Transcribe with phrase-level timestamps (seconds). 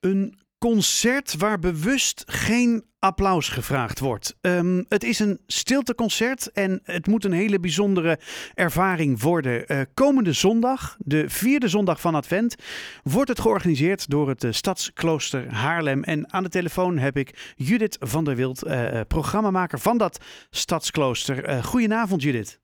[0.00, 4.36] Een concert waar bewust geen applaus gevraagd wordt.
[4.40, 8.18] Ehm, het is een stilteconcert en het moet een hele bijzondere
[8.54, 9.66] ervaring worden.
[9.66, 12.56] Eh, komende zondag, de vierde zondag van Advent,
[13.02, 16.02] wordt het georganiseerd door het uh, Stadsklooster Haarlem.
[16.02, 21.64] En aan de telefoon heb ik Judith van der Wild, uh, programmamaker van dat Stadsklooster.
[21.64, 22.60] goedenavond Judith.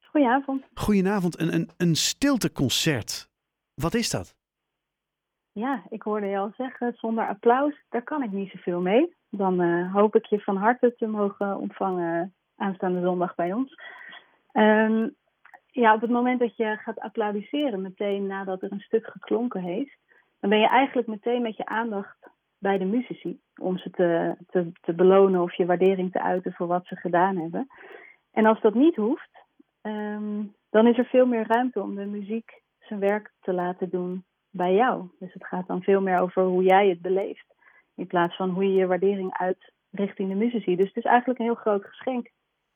[0.00, 0.64] Goedenavond.
[0.74, 1.40] Goedenavond.
[1.40, 3.28] Een, een, een stilteconcert.
[3.74, 4.35] Wat is dat?
[5.58, 9.16] Ja, ik hoorde je al zeggen, zonder applaus, daar kan ik niet zoveel mee.
[9.30, 13.74] Dan uh, hoop ik je van harte te mogen ontvangen aanstaande zondag bij ons.
[14.52, 15.14] Um,
[15.70, 19.98] ja, op het moment dat je gaat applaudisseren, meteen nadat er een stuk geklonken heeft,
[20.40, 23.40] dan ben je eigenlijk meteen met je aandacht bij de muzici.
[23.60, 27.36] Om ze te, te, te belonen of je waardering te uiten voor wat ze gedaan
[27.36, 27.66] hebben.
[28.32, 29.30] En als dat niet hoeft,
[29.82, 34.24] um, dan is er veel meer ruimte om de muziek zijn werk te laten doen
[34.56, 35.08] bij jou.
[35.18, 37.54] Dus het gaat dan veel meer over hoe jij het beleeft.
[37.94, 40.76] In plaats van hoe je je waardering uit richting de muzici.
[40.76, 42.30] Dus het is eigenlijk een heel groot geschenk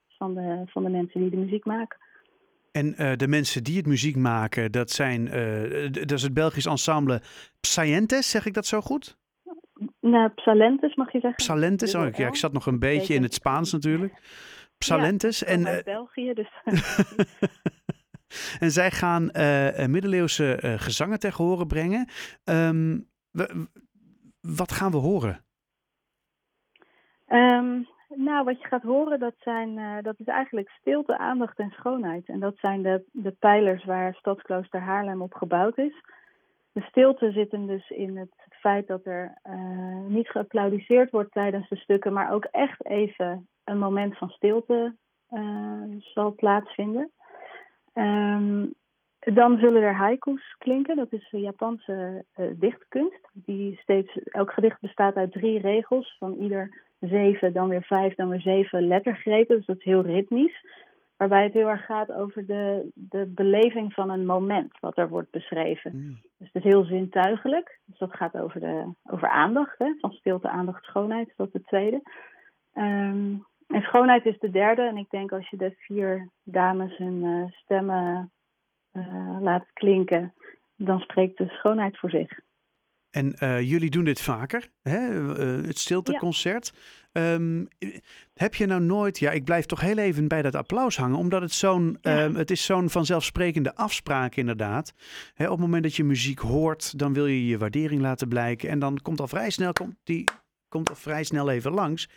[0.08, 1.98] van de, van de mensen die de muziek maken.
[2.72, 6.66] En uh, de mensen die het muziek maken, dat zijn uh, dat is het Belgisch
[6.66, 7.20] ensemble
[7.60, 9.18] Psaentes, zeg ik dat zo goed?
[10.00, 11.44] Nou, Psalentes mag je zeggen.
[11.44, 14.12] Psalentes, oh, ja, ik zat nog een beetje in het Spaans natuurlijk.
[14.78, 15.38] Psalentes.
[15.38, 16.50] Ja, en, uh, België, dus.
[18.60, 22.08] En zij gaan uh, middeleeuwse uh, gezangen tegen horen brengen.
[23.30, 23.66] We,
[24.40, 25.44] wat gaan we horen?
[27.28, 32.28] Um, nou, wat je gaat horen, dat, zijn, dat is eigenlijk stilte, aandacht en schoonheid.
[32.28, 36.04] En dat zijn de, de pijlers waar Stadsklooster Haarlem op gebouwd is.
[36.72, 39.38] De stilte zit hem dus in het feit dat er
[40.08, 44.96] niet geapplaudiseerd wordt tijdens de stukken, maar ook echt even een moment van stilte
[45.98, 47.10] zal plaatsvinden.
[47.94, 48.74] Um,
[49.20, 50.96] dan zullen er haikus klinken.
[50.96, 53.28] Dat is een Japanse uh, dichtkunst.
[53.32, 56.16] Die steeds, elk gedicht bestaat uit drie regels.
[56.18, 59.56] Van ieder zeven, dan weer vijf, dan weer zeven lettergrepen.
[59.56, 60.64] Dus dat is heel ritmisch.
[61.16, 65.30] Waarbij het heel erg gaat over de, de beleving van een moment wat er wordt
[65.30, 65.92] beschreven.
[65.94, 66.18] Mm.
[66.38, 67.78] Dus het is heel zintuigelijk.
[67.84, 69.78] Dus dat gaat over, de, over aandacht.
[69.78, 69.94] Hè?
[70.00, 72.02] Van stilte, aandacht, schoonheid is dat de tweede.
[72.74, 74.82] Um, en schoonheid is de derde.
[74.82, 78.32] En ik denk als je de vier dames hun uh, stemmen
[78.92, 80.34] uh, laat klinken,
[80.76, 82.38] dan spreekt de schoonheid voor zich.
[83.10, 84.98] En uh, jullie doen dit vaker, hè?
[85.66, 86.72] het stilteconcert.
[87.12, 87.32] Ja.
[87.32, 87.68] Um,
[88.34, 91.42] heb je nou nooit, ja, ik blijf toch heel even bij dat applaus hangen, omdat
[91.42, 92.24] het zo'n, ja.
[92.24, 94.94] um, het is zo'n vanzelfsprekende afspraak inderdaad.
[95.34, 98.68] Hè, op het moment dat je muziek hoort, dan wil je je waardering laten blijken
[98.68, 100.24] en dan komt al vrij snel, komt die,
[100.68, 102.08] komt al vrij snel even langs.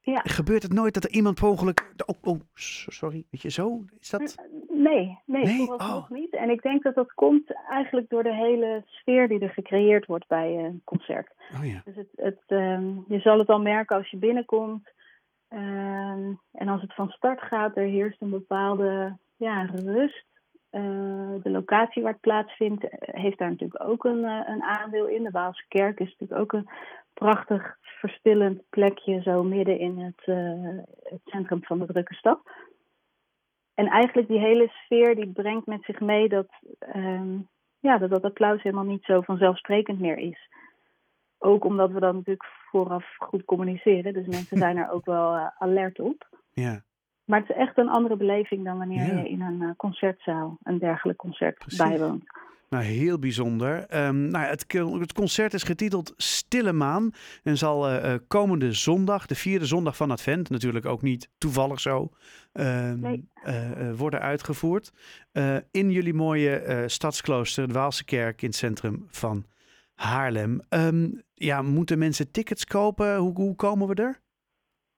[0.00, 0.20] Ja.
[0.22, 1.92] Gebeurt het nooit dat er iemand per ongeluk...
[2.06, 3.84] Oh, oh, sorry, weet je, zo?
[4.00, 4.46] Is dat...
[4.68, 5.66] Nee, nee, nee?
[5.66, 6.16] vooralsnog oh.
[6.16, 6.34] niet.
[6.34, 10.26] En ik denk dat dat komt eigenlijk door de hele sfeer die er gecreëerd wordt
[10.26, 11.32] bij een concert.
[11.54, 11.80] Oh, ja.
[11.84, 14.88] Dus het, het, um, je zal het al merken als je binnenkomt.
[15.48, 20.26] Um, en als het van start gaat, er heerst een bepaalde ja, rust.
[20.72, 25.22] Uh, de locatie waar het plaatsvindt heeft daar natuurlijk ook een, uh, een aandeel in.
[25.22, 26.68] De Waalse kerk is natuurlijk ook een
[27.18, 32.40] prachtig verstillend plekje zo midden in het, uh, het centrum van de drukke stad.
[33.74, 36.48] En eigenlijk die hele sfeer die brengt met zich mee dat,
[36.94, 40.48] um, ja, dat dat applaus helemaal niet zo vanzelfsprekend meer is.
[41.38, 44.12] Ook omdat we dat natuurlijk vooraf goed communiceren.
[44.12, 46.28] Dus mensen zijn er ook wel uh, alert op.
[46.52, 46.82] Ja.
[47.24, 49.20] Maar het is echt een andere beleving dan wanneer ja.
[49.20, 51.78] je in een uh, concertzaal een dergelijk concert Precies.
[51.78, 52.24] bijwoont.
[52.68, 53.96] Nou, heel bijzonder.
[54.06, 54.64] Um, nou, het,
[54.98, 57.10] het, concert is getiteld Stille Maan
[57.42, 62.10] en zal uh, komende zondag, de vierde zondag van Advent, natuurlijk ook niet toevallig zo,
[62.52, 63.28] uh, nee.
[63.44, 64.92] uh, worden uitgevoerd.
[65.70, 69.44] in jullie mooie stadsklooster, de Waalse Kerk in het centrum van
[69.94, 70.60] Haarlem.
[70.68, 73.16] Um, ja, moeten mensen tickets kopen?
[73.16, 74.20] Hoe, hoe komen we er?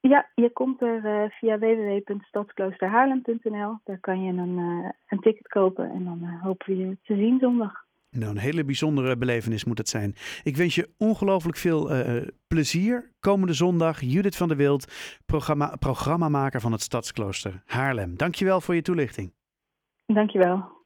[0.00, 3.78] Ja, je komt er uh, via www.stadskloosterhaarlem.nl.
[3.84, 7.14] Daar kan je een, uh, een ticket kopen en dan uh, hopen we je te
[7.14, 7.88] zien zondag.
[8.10, 10.14] Nou, een hele bijzondere belevenis moet het zijn.
[10.42, 11.91] Ik wens je ongelooflijk veel
[12.47, 14.00] plezier komende zondag.
[14.00, 14.92] Judith van der Wild,
[15.26, 18.16] programma, programmamaker van het Stadsklooster Haarlem.
[18.16, 19.32] Dankjewel voor je toelichting.
[20.06, 20.78] Dankjewel.